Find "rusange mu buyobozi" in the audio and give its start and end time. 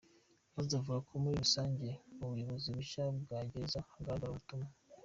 1.43-2.67